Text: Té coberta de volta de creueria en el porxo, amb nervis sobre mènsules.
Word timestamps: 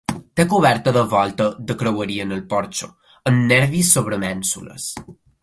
Té 0.39 0.43
coberta 0.51 0.93
de 0.95 1.03
volta 1.11 1.47
de 1.71 1.75
creueria 1.81 2.25
en 2.29 2.33
el 2.39 2.41
porxo, 2.55 2.91
amb 3.33 3.45
nervis 3.53 3.93
sobre 3.99 4.21
mènsules. 4.27 4.91